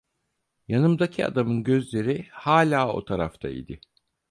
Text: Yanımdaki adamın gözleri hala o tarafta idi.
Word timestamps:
Yanımdaki 0.67 1.25
adamın 1.25 1.63
gözleri 1.63 2.27
hala 2.31 2.93
o 2.93 3.05
tarafta 3.05 3.49
idi. 3.49 3.79